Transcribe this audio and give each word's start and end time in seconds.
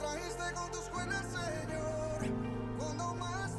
Con 0.00 0.70
tus 0.70 0.88
Señor. 1.30 2.20
Cuando 2.78 3.14
más 3.16 3.52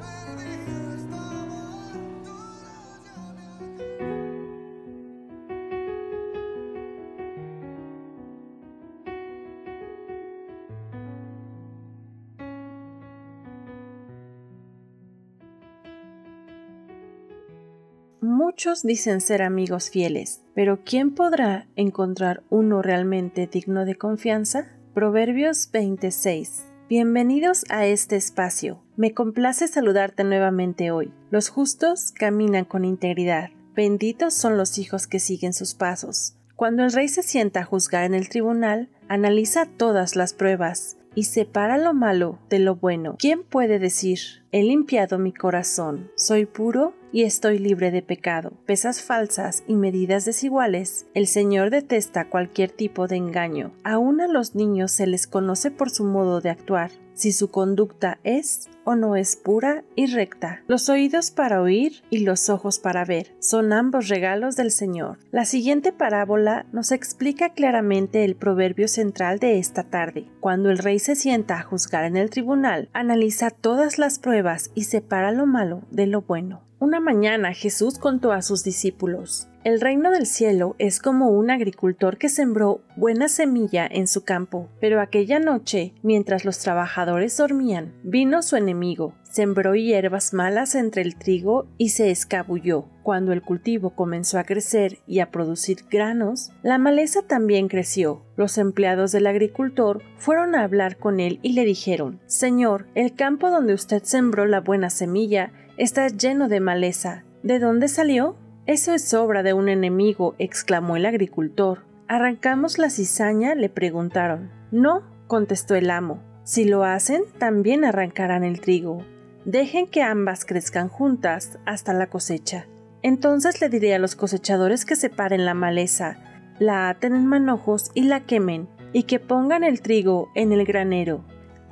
Muchos 18.20 18.82
dicen 18.84 19.22
ser 19.22 19.44
amigos 19.44 19.92
fieles, 19.92 20.42
pero 20.56 20.80
¿quién 20.84 21.14
podrá 21.14 21.68
encontrar 21.76 22.44
uno 22.50 22.82
realmente 22.82 23.48
digno 23.48 23.86
de 23.86 23.96
confianza? 23.96 24.81
Proverbios 24.94 25.70
26. 25.72 26.66
Bienvenidos 26.90 27.64
a 27.70 27.86
este 27.86 28.18
espacio. 28.18 28.84
Me 28.98 29.14
complace 29.14 29.70
saludarte 29.70 30.26
nuevamente 30.26 30.92
hoy. 30.92 31.14
Los 31.30 31.48
justos 31.48 32.12
caminan 32.12 32.66
con 32.66 32.84
integridad. 32.84 33.52
Benditos 33.74 34.34
son 34.34 34.58
los 34.58 34.78
hijos 34.78 35.08
que 35.08 35.20
siguen 35.22 35.54
sus 35.54 35.76
pasos. 35.76 36.36
Cuando 36.58 36.84
el 36.84 36.92
rey 36.92 37.08
se 37.08 37.24
sienta 37.24 37.62
a 37.62 37.64
juzgar 37.64 38.04
en 38.04 38.14
el 38.14 38.28
tribunal, 38.28 38.90
analiza 39.08 39.66
todas 39.66 40.18
las 40.18 40.34
pruebas 40.34 40.98
y 41.16 41.24
separa 41.24 41.78
lo 41.78 41.94
malo 41.94 42.40
de 42.50 42.60
lo 42.60 42.76
bueno. 42.76 43.16
¿Quién 43.18 43.44
puede 43.44 43.80
decir, 43.80 44.41
he 44.52 44.64
limpiado 44.64 45.18
mi 45.18 45.34
corazón, 45.34 46.12
soy 46.16 46.46
puro 46.46 46.94
y 47.14 47.24
estoy 47.24 47.58
libre 47.58 47.92
de 47.92 48.02
pecado? 48.02 48.54
Pesas 48.66 49.02
falsas 49.02 49.64
y 49.68 49.76
medidas 49.76 50.26
desiguales. 50.26 51.06
El 51.14 51.28
Señor 51.28 51.70
detesta 51.70 52.30
cualquier 52.30 52.72
tipo 52.72 53.08
de 53.08 53.18
engaño. 53.18 53.72
Aún 53.84 54.22
a 54.22 54.28
los 54.28 54.56
niños 54.56 54.92
se 54.92 55.08
les 55.08 55.28
conoce 55.28 55.72
por 55.72 55.90
su 55.90 56.04
modo 56.04 56.42
de 56.42 56.50
actuar, 56.50 56.92
si 57.14 57.32
su 57.32 57.50
conducta 57.50 58.20
es 58.24 58.70
o 58.84 58.96
no 58.96 59.16
es 59.16 59.36
pura 59.36 59.84
y 59.96 60.08
recta. 60.08 60.64
Los 60.68 60.90
oídos 60.90 61.30
para 61.30 61.62
oír 61.62 62.02
y 62.10 62.20
los 62.20 62.50
ojos 62.50 62.80
para 62.80 63.06
ver 63.06 63.36
son 63.40 63.74
ambos 63.74 64.08
regalos 64.08 64.56
del 64.56 64.72
Señor. 64.72 65.20
La 65.32 65.46
siguiente 65.46 65.92
parábola 65.92 66.66
nos 66.72 66.92
explica 66.92 67.50
claramente 67.50 68.26
el 68.26 68.36
proverbio 68.36 68.88
central 68.88 69.38
de 69.38 69.60
esta 69.60 69.84
tarde. 69.84 70.26
Cuando 70.40 70.72
el 70.72 70.80
rey 70.80 70.98
se 70.98 71.16
sienta 71.16 71.60
a 71.60 71.64
juzgar 71.64 72.06
en 72.06 72.18
el 72.18 72.32
tribunal, 72.32 72.90
analiza 72.94 73.52
todas 73.52 74.00
las 74.00 74.18
pruebas 74.18 74.41
y 74.76 74.84
separa 74.84 75.32
lo 75.32 75.46
malo 75.46 75.82
de 75.92 76.08
lo 76.08 76.22
bueno. 76.22 76.62
Una 76.82 77.00
mañana 77.00 77.54
Jesús 77.54 78.00
contó 78.00 78.32
a 78.32 78.42
sus 78.42 78.64
discípulos, 78.64 79.48
el 79.64 79.80
reino 79.80 80.10
del 80.10 80.26
cielo 80.26 80.76
es 80.80 81.00
como 81.00 81.30
un 81.30 81.52
agricultor 81.52 82.18
que 82.18 82.30
sembró 82.30 82.82
buena 82.96 83.28
semilla 83.28 83.86
en 83.86 84.08
su 84.08 84.24
campo, 84.24 84.68
pero 84.80 85.00
aquella 85.00 85.40
noche, 85.40 85.94
mientras 86.02 86.46
los 86.46 86.58
trabajadores 86.58 87.38
dormían, 87.38 87.94
vino 88.02 88.42
su 88.42 88.56
enemigo, 88.56 89.14
sembró 89.22 89.76
hierbas 89.76 90.34
malas 90.34 90.74
entre 90.74 91.04
el 91.04 91.16
trigo 91.16 91.68
y 91.78 91.90
se 91.90 92.10
escabulló. 92.10 92.88
Cuando 93.04 93.34
el 93.34 93.44
cultivo 93.44 93.92
comenzó 93.92 94.40
a 94.40 94.44
crecer 94.44 94.98
y 95.06 95.20
a 95.20 95.30
producir 95.30 95.86
granos, 95.92 96.52
la 96.64 96.80
maleza 96.80 97.22
también 97.22 97.68
creció. 97.68 98.24
Los 98.36 98.58
empleados 98.58 99.12
del 99.12 99.28
agricultor 99.28 100.02
fueron 100.18 100.56
a 100.56 100.64
hablar 100.64 100.98
con 100.98 101.20
él 101.20 101.40
y 101.44 101.54
le 101.54 101.66
dijeron, 101.66 102.20
Señor, 102.26 102.88
el 102.96 103.14
campo 103.14 103.52
donde 103.52 103.76
usted 103.76 104.02
sembró 104.04 104.48
la 104.48 104.60
buena 104.60 104.90
semilla 104.90 105.52
está 105.78 106.08
lleno 106.08 106.48
de 106.48 106.60
maleza. 106.60 107.24
¿De 107.44 107.60
dónde 107.60 107.88
salió? 107.88 108.36
Eso 108.66 108.94
es 108.94 109.14
obra 109.14 109.44
de 109.44 109.54
un 109.54 109.70
enemigo, 109.70 110.36
exclamó 110.38 110.96
el 110.96 111.06
agricultor. 111.06 111.84
¿Arrancamos 112.08 112.78
la 112.78 112.90
cizaña? 112.90 113.56
le 113.56 113.70
preguntaron. 113.70 114.52
No, 114.72 115.02
contestó 115.28 115.76
el 115.76 115.90
amo. 115.90 116.22
Si 116.44 116.66
lo 116.66 116.84
hacen, 116.84 117.24
también 117.38 117.86
arrancarán 117.86 118.44
el 118.44 118.62
trigo. 118.62 119.04
Dejen 119.46 119.88
que 119.88 120.04
ambas 120.04 120.46
crezcan 120.46 120.90
juntas 120.90 121.58
hasta 121.66 121.94
la 121.94 122.08
cosecha. 122.08 122.68
Entonces 123.02 123.62
le 123.62 123.70
diré 123.70 123.96
a 123.96 124.00
los 124.00 124.16
cosechadores 124.16 124.86
que 124.86 124.96
separen 124.96 125.46
la 125.46 125.54
maleza, 125.54 126.18
la 126.60 126.90
aten 126.90 127.16
en 127.16 127.26
manojos 127.26 127.90
y 127.96 128.04
la 128.04 128.22
quemen, 128.22 128.68
y 128.94 129.04
que 129.04 129.20
pongan 129.20 129.64
el 129.64 129.82
trigo 129.82 130.30
en 130.36 130.52
el 130.52 130.66
granero. 130.66 131.24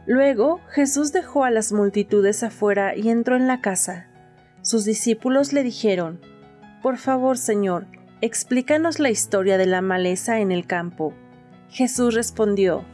Luego 0.10 0.60
Jesús 0.70 1.14
dejó 1.14 1.44
a 1.44 1.52
las 1.52 1.72
multitudes 1.72 2.42
afuera 2.42 2.96
y 2.96 3.10
entró 3.10 3.36
en 3.36 3.46
la 3.46 3.62
casa. 3.62 4.08
Sus 4.64 4.84
discípulos 4.84 5.54
le 5.54 5.62
dijeron, 5.62 6.20
Por 6.82 6.98
favor, 6.98 7.38
Señor, 7.38 7.86
explícanos 8.20 8.98
la 8.98 9.12
historia 9.12 9.60
de 9.60 9.68
la 9.68 9.84
maleza 9.84 10.40
en 10.40 10.52
el 10.52 10.66
campo. 10.66 11.14
Jesús 11.70 12.16
respondió, 12.16 12.86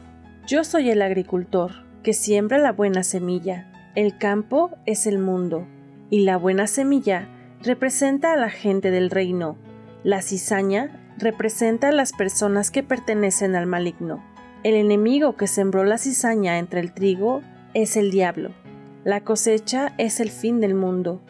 Yo 0.46 0.62
soy 0.62 0.90
el 0.90 1.00
agricultor, 1.00 1.86
que 2.02 2.12
siembra 2.12 2.58
la 2.58 2.72
buena 2.72 3.02
semilla. 3.02 3.72
El 3.94 4.18
campo 4.18 4.76
es 4.84 5.06
el 5.06 5.18
mundo, 5.18 5.66
y 6.10 6.20
la 6.20 6.36
buena 6.36 6.66
semilla 6.66 7.30
representa 7.62 8.34
a 8.34 8.36
la 8.36 8.50
gente 8.50 8.90
del 8.90 9.08
reino. 9.08 9.56
La 10.04 10.20
cizaña 10.20 11.14
representa 11.16 11.88
a 11.88 11.92
las 11.92 12.12
personas 12.12 12.70
que 12.70 12.82
pertenecen 12.82 13.56
al 13.56 13.66
maligno. 13.66 14.22
El 14.62 14.74
enemigo 14.74 15.36
que 15.36 15.46
sembró 15.46 15.84
la 15.84 15.98
cizaña 15.98 16.58
entre 16.58 16.80
el 16.80 16.92
trigo 16.92 17.42
es 17.74 17.96
el 17.96 18.10
diablo. 18.10 18.50
La 19.04 19.20
cosecha 19.20 19.94
es 19.98 20.18
el 20.18 20.30
fin 20.30 20.60
del 20.60 20.74
mundo, 20.74 21.20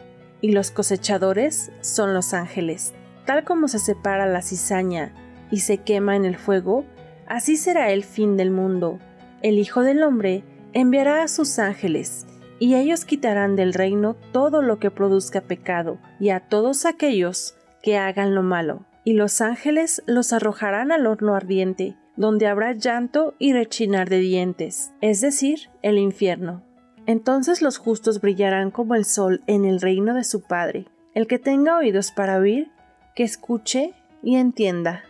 y 0.41 0.51
los 0.51 0.71
cosechadores 0.71 1.71
son 1.81 2.13
los 2.13 2.33
ángeles. 2.33 2.93
Tal 3.25 3.43
como 3.43 3.67
se 3.67 3.79
separa 3.79 4.25
la 4.25 4.41
cizaña 4.41 5.13
y 5.51 5.59
se 5.59 5.77
quema 5.79 6.15
en 6.15 6.25
el 6.25 6.37
fuego, 6.37 6.85
así 7.27 7.57
será 7.57 7.91
el 7.91 8.03
fin 8.03 8.37
del 8.37 8.51
mundo. 8.51 8.99
El 9.41 9.59
Hijo 9.59 9.83
del 9.83 10.01
Hombre 10.03 10.43
enviará 10.73 11.23
a 11.23 11.27
sus 11.27 11.59
ángeles, 11.59 12.25
y 12.59 12.75
ellos 12.75 13.05
quitarán 13.05 13.55
del 13.55 13.73
reino 13.73 14.15
todo 14.31 14.61
lo 14.61 14.79
que 14.79 14.89
produzca 14.89 15.41
pecado, 15.41 15.99
y 16.19 16.29
a 16.29 16.39
todos 16.39 16.85
aquellos 16.85 17.55
que 17.83 17.97
hagan 17.97 18.33
lo 18.33 18.43
malo. 18.43 18.85
Y 19.03 19.13
los 19.13 19.41
ángeles 19.41 20.01
los 20.05 20.33
arrojarán 20.33 20.91
al 20.91 21.05
horno 21.05 21.35
ardiente, 21.35 21.95
donde 22.17 22.47
habrá 22.47 22.73
llanto 22.73 23.35
y 23.39 23.53
rechinar 23.53 24.09
de 24.09 24.17
dientes, 24.17 24.91
es 25.01 25.21
decir, 25.21 25.69
el 25.83 25.97
infierno. 25.97 26.63
Entonces 27.05 27.61
los 27.61 27.77
justos 27.77 28.19
brillarán 28.19 28.71
como 28.71 28.95
el 28.95 29.05
sol 29.05 29.41
en 29.47 29.63
el 29.63 29.79
reino 29.79 30.13
de 30.13 30.25
su 30.25 30.41
Padre. 30.41 30.87
El 31.13 31.27
que 31.27 31.39
tenga 31.39 31.77
oídos 31.77 32.11
para 32.11 32.37
oír, 32.37 32.69
que 33.15 33.23
escuche 33.23 33.93
y 34.21 34.35
entienda. 34.35 35.03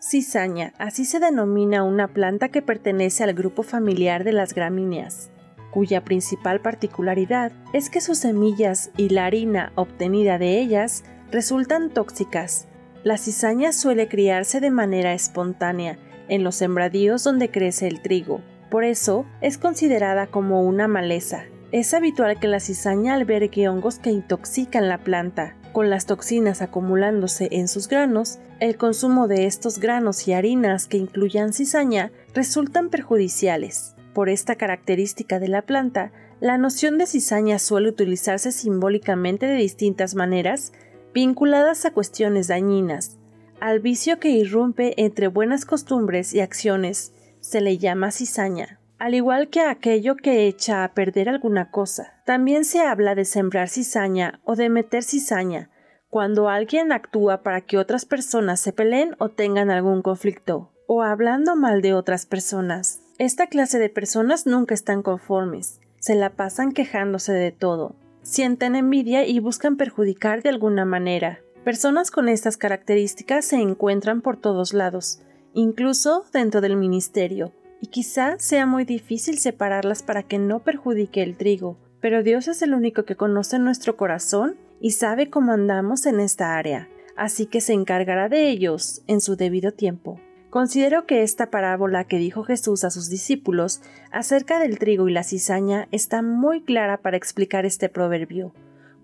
Cizaña, 0.00 0.72
así 0.78 1.04
se 1.04 1.20
denomina 1.20 1.84
una 1.84 2.08
planta 2.08 2.48
que 2.48 2.62
pertenece 2.62 3.24
al 3.24 3.34
grupo 3.34 3.62
familiar 3.62 4.24
de 4.24 4.32
las 4.32 4.54
gramíneas, 4.54 5.30
cuya 5.70 6.04
principal 6.04 6.60
particularidad 6.60 7.52
es 7.72 7.88
que 7.88 8.00
sus 8.00 8.18
semillas 8.18 8.90
y 8.96 9.08
la 9.08 9.26
harina 9.26 9.72
obtenida 9.74 10.38
de 10.38 10.60
ellas 10.60 11.04
resultan 11.30 11.90
tóxicas. 11.90 12.68
La 13.04 13.16
cizaña 13.16 13.72
suele 13.72 14.08
criarse 14.08 14.60
de 14.60 14.70
manera 14.70 15.12
espontánea 15.12 15.98
en 16.28 16.44
los 16.44 16.56
sembradíos 16.56 17.24
donde 17.24 17.50
crece 17.50 17.88
el 17.88 18.02
trigo. 18.02 18.40
Por 18.70 18.84
eso 18.84 19.26
es 19.40 19.58
considerada 19.58 20.26
como 20.26 20.62
una 20.62 20.88
maleza. 20.88 21.44
Es 21.72 21.94
habitual 21.94 22.38
que 22.38 22.48
la 22.48 22.60
cizaña 22.60 23.14
albergue 23.14 23.68
hongos 23.68 23.98
que 23.98 24.10
intoxican 24.10 24.88
la 24.88 24.98
planta. 24.98 25.56
Con 25.72 25.88
las 25.88 26.06
toxinas 26.06 26.60
acumulándose 26.60 27.48
en 27.50 27.66
sus 27.66 27.88
granos, 27.88 28.38
el 28.60 28.76
consumo 28.76 29.26
de 29.26 29.46
estos 29.46 29.78
granos 29.78 30.28
y 30.28 30.34
harinas 30.34 30.86
que 30.86 30.98
incluyan 30.98 31.52
cizaña 31.52 32.12
resultan 32.34 32.90
perjudiciales. 32.90 33.94
Por 34.12 34.28
esta 34.28 34.56
característica 34.56 35.38
de 35.38 35.48
la 35.48 35.62
planta, 35.62 36.12
la 36.40 36.58
noción 36.58 36.98
de 36.98 37.06
cizaña 37.06 37.58
suele 37.58 37.88
utilizarse 37.88 38.52
simbólicamente 38.52 39.46
de 39.46 39.54
distintas 39.54 40.14
maneras, 40.14 40.72
vinculadas 41.14 41.86
a 41.86 41.92
cuestiones 41.92 42.48
dañinas. 42.48 43.18
Al 43.62 43.78
vicio 43.78 44.18
que 44.18 44.30
irrumpe 44.30 44.92
entre 45.00 45.28
buenas 45.28 45.64
costumbres 45.64 46.34
y 46.34 46.40
acciones 46.40 47.12
se 47.38 47.60
le 47.60 47.78
llama 47.78 48.10
cizaña, 48.10 48.80
al 48.98 49.14
igual 49.14 49.50
que 49.50 49.60
a 49.60 49.70
aquello 49.70 50.16
que 50.16 50.48
echa 50.48 50.82
a 50.82 50.94
perder 50.94 51.28
alguna 51.28 51.70
cosa. 51.70 52.20
También 52.26 52.64
se 52.64 52.80
habla 52.80 53.14
de 53.14 53.24
sembrar 53.24 53.68
cizaña 53.68 54.40
o 54.42 54.56
de 54.56 54.68
meter 54.68 55.04
cizaña, 55.04 55.70
cuando 56.10 56.48
alguien 56.48 56.90
actúa 56.90 57.44
para 57.44 57.60
que 57.60 57.78
otras 57.78 58.04
personas 58.04 58.58
se 58.58 58.72
peleen 58.72 59.14
o 59.20 59.28
tengan 59.28 59.70
algún 59.70 60.02
conflicto, 60.02 60.72
o 60.88 61.04
hablando 61.04 61.54
mal 61.54 61.82
de 61.82 61.94
otras 61.94 62.26
personas. 62.26 63.00
Esta 63.18 63.46
clase 63.46 63.78
de 63.78 63.90
personas 63.90 64.44
nunca 64.44 64.74
están 64.74 65.02
conformes, 65.04 65.80
se 66.00 66.16
la 66.16 66.30
pasan 66.30 66.72
quejándose 66.72 67.32
de 67.32 67.52
todo, 67.52 67.94
sienten 68.22 68.74
envidia 68.74 69.24
y 69.24 69.38
buscan 69.38 69.76
perjudicar 69.76 70.42
de 70.42 70.48
alguna 70.48 70.84
manera. 70.84 71.38
Personas 71.64 72.10
con 72.10 72.28
estas 72.28 72.56
características 72.56 73.44
se 73.44 73.56
encuentran 73.56 74.20
por 74.20 74.36
todos 74.36 74.74
lados, 74.74 75.20
incluso 75.54 76.24
dentro 76.32 76.60
del 76.60 76.76
ministerio, 76.76 77.52
y 77.80 77.86
quizá 77.86 78.36
sea 78.40 78.66
muy 78.66 78.84
difícil 78.84 79.38
separarlas 79.38 80.02
para 80.02 80.24
que 80.24 80.38
no 80.38 80.64
perjudique 80.64 81.22
el 81.22 81.36
trigo, 81.36 81.78
pero 82.00 82.24
Dios 82.24 82.48
es 82.48 82.62
el 82.62 82.74
único 82.74 83.04
que 83.04 83.14
conoce 83.14 83.60
nuestro 83.60 83.96
corazón 83.96 84.56
y 84.80 84.90
sabe 84.90 85.30
cómo 85.30 85.52
andamos 85.52 86.04
en 86.06 86.18
esta 86.18 86.56
área, 86.56 86.88
así 87.16 87.46
que 87.46 87.60
se 87.60 87.74
encargará 87.74 88.28
de 88.28 88.48
ellos 88.50 89.02
en 89.06 89.20
su 89.20 89.36
debido 89.36 89.70
tiempo. 89.70 90.20
Considero 90.50 91.06
que 91.06 91.22
esta 91.22 91.48
parábola 91.50 92.04
que 92.04 92.18
dijo 92.18 92.42
Jesús 92.42 92.82
a 92.82 92.90
sus 92.90 93.08
discípulos 93.08 93.82
acerca 94.10 94.58
del 94.58 94.80
trigo 94.80 95.08
y 95.08 95.12
la 95.12 95.22
cizaña 95.22 95.86
está 95.92 96.22
muy 96.22 96.64
clara 96.64 97.02
para 97.02 97.16
explicar 97.16 97.64
este 97.66 97.88
proverbio. 97.88 98.52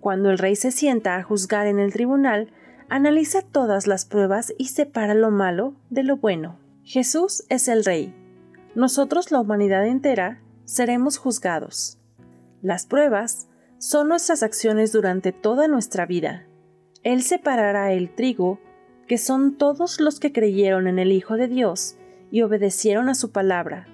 Cuando 0.00 0.30
el 0.30 0.38
rey 0.38 0.56
se 0.56 0.70
sienta 0.70 1.16
a 1.16 1.22
juzgar 1.22 1.66
en 1.66 1.78
el 1.78 1.92
tribunal, 1.92 2.52
analiza 2.88 3.42
todas 3.42 3.86
las 3.86 4.04
pruebas 4.04 4.54
y 4.58 4.66
separa 4.66 5.14
lo 5.14 5.30
malo 5.30 5.74
de 5.90 6.02
lo 6.02 6.16
bueno. 6.16 6.58
Jesús 6.84 7.44
es 7.48 7.68
el 7.68 7.84
rey. 7.84 8.14
Nosotros, 8.74 9.30
la 9.30 9.40
humanidad 9.40 9.86
entera, 9.86 10.40
seremos 10.64 11.18
juzgados. 11.18 11.98
Las 12.62 12.86
pruebas 12.86 13.48
son 13.78 14.08
nuestras 14.08 14.42
acciones 14.42 14.92
durante 14.92 15.32
toda 15.32 15.68
nuestra 15.68 16.06
vida. 16.06 16.46
Él 17.02 17.22
separará 17.22 17.92
el 17.92 18.14
trigo 18.14 18.58
que 19.06 19.18
son 19.18 19.56
todos 19.56 20.00
los 20.00 20.20
que 20.20 20.32
creyeron 20.32 20.86
en 20.86 20.98
el 20.98 21.12
Hijo 21.12 21.36
de 21.36 21.48
Dios 21.48 21.96
y 22.30 22.42
obedecieron 22.42 23.08
a 23.08 23.14
su 23.14 23.32
palabra, 23.32 23.86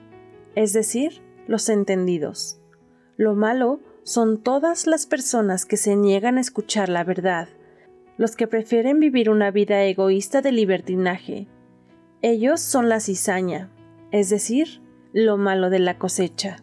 es 0.55 0.73
decir, 0.73 1.23
los 1.47 1.69
entendidos. 1.69 2.61
Lo 3.17 3.35
malo 3.35 3.81
son 4.05 4.43
todas 4.43 4.87
las 4.87 5.07
personas 5.07 5.65
que 5.65 5.79
se 5.79 5.97
niegan 5.97 6.37
a 6.37 6.43
escuchar 6.43 6.91
la 6.91 7.05
verdad, 7.05 7.49
los 8.19 8.37
que 8.37 8.47
prefieren 8.47 9.01
vivir 9.01 9.31
una 9.31 9.51
vida 9.51 9.83
egoísta 9.83 10.43
de 10.43 10.53
libertinaje. 10.53 11.49
Ellos 12.21 12.61
son 12.61 12.91
la 12.91 13.01
cizaña, 13.01 13.73
es 14.13 14.29
decir, 14.29 14.83
lo 15.15 15.39
malo 15.39 15.71
de 15.71 15.79
la 15.79 15.99
cosecha. 15.99 16.59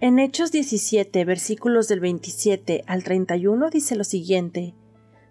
En 0.00 0.18
Hechos 0.18 0.50
17, 0.50 1.24
versículos 1.24 1.88
del 1.88 2.00
27 2.00 2.84
al 2.86 3.04
31 3.04 3.68
dice 3.68 3.94
lo 3.94 4.04
siguiente, 4.04 4.74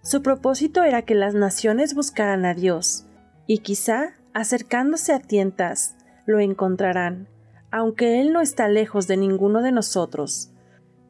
su 0.03 0.21
propósito 0.21 0.83
era 0.83 1.01
que 1.01 1.15
las 1.15 1.33
naciones 1.33 1.95
buscaran 1.95 2.45
a 2.45 2.53
Dios, 2.53 3.07
y 3.47 3.59
quizá, 3.59 4.13
acercándose 4.33 5.11
a 5.11 5.19
tientas, 5.19 5.95
lo 6.25 6.39
encontrarán, 6.39 7.27
aunque 7.71 8.21
Él 8.21 8.31
no 8.31 8.41
está 8.41 8.67
lejos 8.67 9.07
de 9.07 9.17
ninguno 9.17 9.61
de 9.61 9.71
nosotros, 9.71 10.51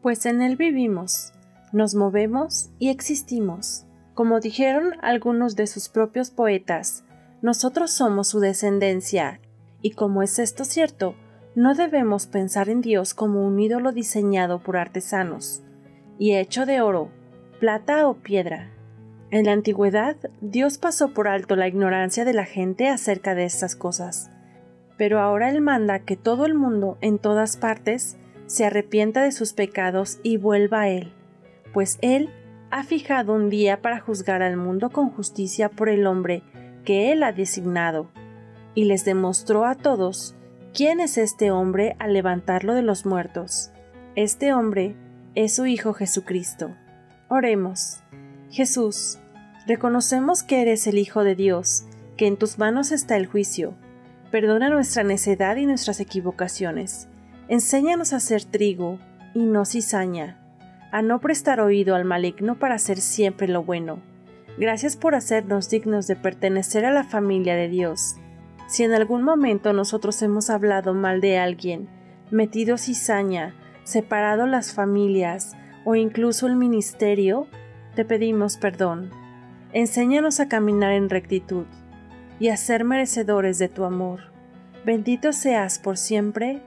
pues 0.08 0.26
en 0.26 0.42
Él 0.42 0.56
vivimos, 0.56 1.34
nos 1.74 1.94
movemos 1.94 2.70
y 2.80 2.92
existimos. 2.92 3.86
Como 4.14 4.40
dijeron 4.40 4.94
algunos 5.02 5.58
de 5.58 5.68
sus 5.68 5.90
propios 5.90 6.32
poetas, 6.32 7.04
nosotros 7.42 7.92
somos 7.92 8.30
su 8.30 8.40
descendencia, 8.40 9.42
y 9.82 9.92
como 9.92 10.24
es 10.24 10.40
esto 10.40 10.64
cierto, 10.64 11.16
no 11.56 11.76
debemos 11.76 12.26
pensar 12.26 12.70
en 12.70 12.80
Dios 12.80 13.14
como 13.14 13.46
un 13.46 13.60
ídolo 13.60 13.92
diseñado 13.92 14.64
por 14.64 14.78
artesanos, 14.78 15.62
y 16.18 16.36
hecho 16.36 16.66
de 16.66 16.80
oro, 16.80 17.12
plata 17.60 18.08
o 18.08 18.14
piedra, 18.14 18.72
en 19.30 19.46
la 19.46 19.52
antigüedad, 19.52 20.16
Dios 20.40 20.78
pasó 20.78 21.14
por 21.14 21.28
alto 21.28 21.58
la 21.58 21.68
ignorancia 21.68 22.24
de 22.24 22.34
la 22.34 22.46
gente 22.46 22.88
acerca 22.88 23.36
de 23.36 23.44
estas 23.44 23.76
cosas, 23.76 24.32
pero 24.98 25.20
ahora 25.20 25.50
Él 25.50 25.60
manda 25.60 26.00
que 26.00 26.16
todo 26.16 26.46
el 26.46 26.54
mundo, 26.54 26.98
en 27.02 27.20
todas 27.20 27.58
partes, 27.58 28.18
se 28.48 28.66
arrepienta 28.66 29.24
de 29.24 29.32
sus 29.32 29.54
pecados 29.54 30.20
y 30.24 30.38
vuelva 30.38 30.82
a 30.82 30.90
Él, 30.90 31.14
pues 31.74 32.00
Él 32.02 32.30
ha 32.72 32.84
fijado 32.84 33.34
un 33.34 33.50
día 33.50 33.82
para 33.82 34.00
juzgar 34.00 34.42
al 34.42 34.58
mundo 34.58 34.90
con 34.90 35.10
justicia 35.10 35.70
por 35.70 35.90
el 35.90 36.08
hombre 36.08 36.42
que 36.84 37.12
Él 37.12 37.24
ha 37.24 37.32
designado, 37.32 38.10
y 38.74 38.86
les 38.86 39.06
demostró 39.06 39.66
a 39.66 39.76
todos 39.76 40.36
quién 40.74 41.00
es 41.00 41.18
este 41.18 41.52
hombre 41.52 41.96
al 42.00 42.14
levantarlo 42.14 42.74
de 42.74 42.82
los 42.82 43.06
muertos. 43.06 43.72
Este 44.16 44.54
hombre 44.54 44.96
es 45.36 45.56
su 45.56 45.66
Hijo 45.66 45.94
Jesucristo. 45.94 46.76
Oremos. 47.30 48.00
Jesús, 48.50 49.20
reconocemos 49.68 50.44
que 50.44 50.62
eres 50.62 50.88
el 50.88 50.98
Hijo 50.98 51.24
de 51.24 51.36
Dios, 51.36 51.86
que 52.16 52.28
en 52.28 52.38
tus 52.38 52.58
manos 52.58 52.92
está 52.92 53.18
el 53.18 53.28
juicio. 53.28 53.76
Perdona 54.32 54.70
nuestra 54.70 55.04
necedad 55.04 55.58
y 55.58 55.66
nuestras 55.66 56.00
equivocaciones. 56.00 57.10
Enséñanos 57.50 58.14
a 58.14 58.20
ser 58.20 58.44
trigo 58.44 59.00
y 59.34 59.46
no 59.46 59.66
cizaña, 59.66 60.38
a 60.92 61.02
no 61.02 61.20
prestar 61.20 61.62
oído 61.62 61.96
al 61.96 62.04
maligno 62.04 62.60
para 62.60 62.76
hacer 62.76 63.00
siempre 63.00 63.48
lo 63.48 63.64
bueno. 63.64 64.02
Gracias 64.58 64.98
por 64.98 65.16
hacernos 65.16 65.70
dignos 65.70 66.08
de 66.08 66.16
pertenecer 66.16 66.84
a 66.84 66.92
la 66.92 67.04
familia 67.04 67.56
de 67.56 67.70
Dios. 67.70 68.16
Si 68.68 68.84
en 68.84 68.94
algún 68.94 69.24
momento 69.24 69.72
nosotros 69.72 70.22
hemos 70.22 70.50
hablado 70.50 70.94
mal 70.94 71.22
de 71.22 71.38
alguien, 71.38 71.88
metido 72.32 72.78
cizaña, 72.78 73.56
separado 73.84 74.46
las 74.46 74.74
familias 74.74 75.56
o 75.86 75.96
incluso 75.96 76.48
el 76.48 76.58
ministerio, 76.58 77.48
te 77.96 78.04
pedimos 78.04 78.58
perdón. 78.58 79.10
Enséñanos 79.72 80.42
a 80.42 80.50
caminar 80.50 80.92
en 80.92 81.10
rectitud 81.10 81.66
y 82.40 82.50
a 82.50 82.58
ser 82.58 82.84
merecedores 82.84 83.58
de 83.58 83.70
tu 83.70 83.86
amor. 83.86 84.32
Bendito 84.86 85.34
seas 85.34 85.80
por 85.80 85.98
siempre. 85.98 86.62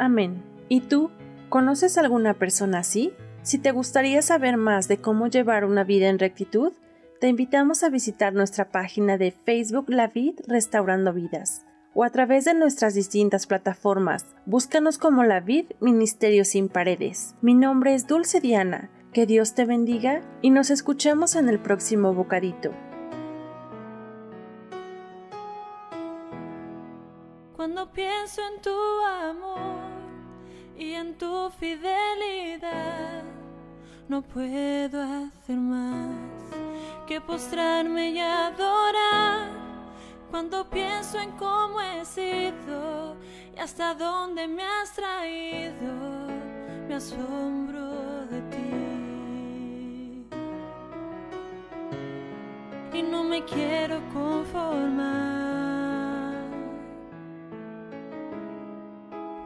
Amén. 0.00 0.42
¿Y 0.70 0.80
tú? 0.80 1.10
¿Conoces 1.50 1.98
alguna 1.98 2.32
persona 2.32 2.78
así? 2.78 3.12
Si 3.42 3.58
te 3.58 3.70
gustaría 3.70 4.22
saber 4.22 4.56
más 4.56 4.88
de 4.88 4.96
cómo 4.96 5.26
llevar 5.26 5.66
una 5.66 5.84
vida 5.84 6.08
en 6.08 6.18
rectitud, 6.18 6.72
te 7.20 7.28
invitamos 7.28 7.82
a 7.82 7.90
visitar 7.90 8.32
nuestra 8.32 8.70
página 8.70 9.18
de 9.18 9.30
Facebook 9.30 9.90
La 9.90 10.06
Vid 10.06 10.40
Restaurando 10.46 11.12
Vidas 11.12 11.66
o 11.92 12.02
a 12.02 12.08
través 12.08 12.46
de 12.46 12.54
nuestras 12.54 12.94
distintas 12.94 13.46
plataformas. 13.46 14.24
Búscanos 14.46 14.96
como 14.96 15.22
La 15.22 15.40
Vid 15.40 15.66
Ministerio 15.80 16.46
sin 16.46 16.70
Paredes. 16.70 17.34
Mi 17.42 17.52
nombre 17.52 17.94
es 17.94 18.06
Dulce 18.06 18.40
Diana 18.40 18.88
que 19.12 19.26
Dios 19.26 19.54
te 19.54 19.66
bendiga 19.66 20.22
y 20.40 20.48
nos 20.48 20.70
escuchamos 20.70 21.36
en 21.36 21.50
el 21.50 21.58
próximo 21.58 22.14
bocadito. 22.14 22.70
Cuando 27.54 27.92
pienso 27.92 28.40
en 28.40 28.62
tu 28.62 28.70
amor 29.04 29.89
y 30.80 30.94
en 30.94 31.14
tu 31.18 31.50
fidelidad, 31.50 33.22
no 34.08 34.22
puedo 34.22 35.02
hacer 35.02 35.58
más 35.58 36.16
que 37.06 37.20
postrarme 37.20 38.12
y 38.12 38.18
adorar. 38.18 39.50
Cuando 40.30 40.68
pienso 40.70 41.18
en 41.20 41.32
cómo 41.32 41.80
he 41.82 42.04
sido 42.06 43.14
y 43.54 43.58
hasta 43.60 43.94
dónde 43.94 44.48
me 44.48 44.62
has 44.62 44.94
traído, 44.94 45.92
me 46.88 46.94
asombro 46.94 48.26
de 48.30 48.40
ti. 48.50 48.90
y 52.92 53.02
no 53.02 53.22
me 53.22 53.44
quiero 53.44 54.00
conformar. 54.12 55.39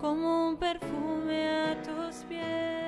como 0.00 0.48
un 0.48 0.56
perfume 0.56 1.48
a 1.48 1.82
tus 1.82 2.24
pies. 2.24 2.79